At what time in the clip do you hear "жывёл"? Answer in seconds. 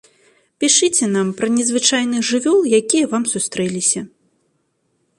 2.31-2.57